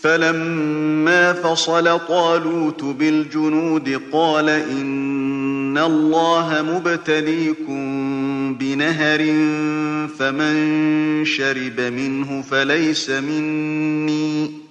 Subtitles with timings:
[0.00, 7.84] فَلَمَّا فَصَلَ طَالُوتُ بِالْجُنُودِ قَالَ إِنَّ اللَّهَ مُبْتَلِيكُم
[8.54, 9.20] بِنَهَرٍ
[10.18, 14.66] فَمَن شَرِبَ مِنْهُ فَلَيْسَ مِنِّي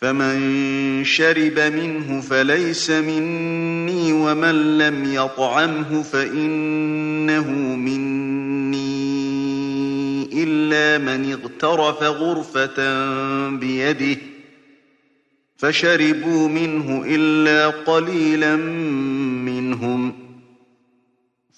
[0.00, 8.39] فمن شرب منه فليس مني ومن لم يطعمه فإنه مني
[10.50, 12.76] إلا من اغترف غرفة
[13.50, 14.20] بيده
[15.56, 18.56] فشربوا منه إلا قليلا
[19.46, 20.12] منهم.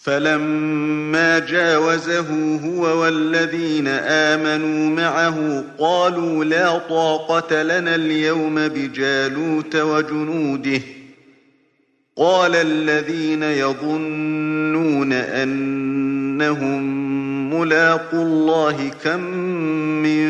[0.02, 10.80] فلما جاوزه هو والذين آمنوا معه قالوا لا طاقة لنا اليوم بجالوت وجنوده.
[12.16, 17.01] قال الذين يظنون أنهم
[17.52, 19.20] ملاقوا الله كم
[20.02, 20.24] من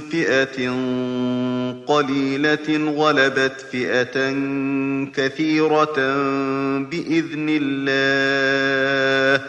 [0.00, 0.70] فئة
[1.86, 4.32] قليلة غلبت فئة
[5.14, 5.96] كثيرة
[6.78, 9.44] بإذن الله.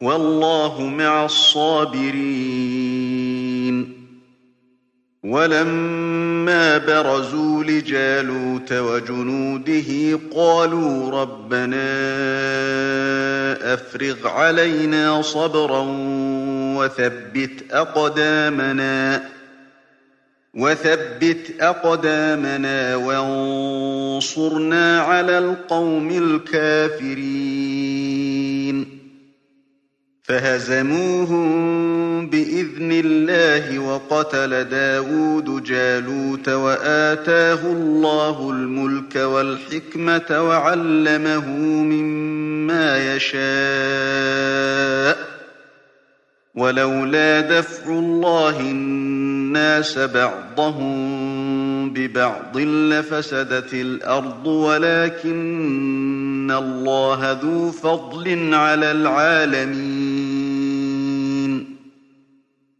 [0.00, 2.74] والله مع الصابرين.
[5.24, 11.84] ولما برزوا لجالوت وجنوده قالوا ربنا
[13.62, 15.84] أفرغ علينا صبرا
[16.78, 19.24] وثبت أقدامنا
[20.54, 27.34] وثبت أقدامنا وانصرنا على القوم الكافرين.
[30.24, 31.46] فهزموهم
[32.26, 41.48] بإذن الله وقتل داود جالوت وآتاه الله الملك والحكمة وعلمه
[41.82, 43.44] مما يشاء.
[46.54, 51.24] ولولا دفع الله الناس بعضهم
[51.92, 59.93] ببعض لفسدت الأرض ولكن الله ذو فضل على العالمين.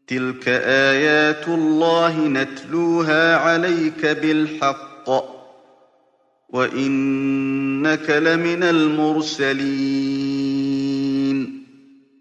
[0.07, 5.11] تلك آيات الله نتلوها عليك بالحق
[6.49, 10.44] وإنك لمن المرسلين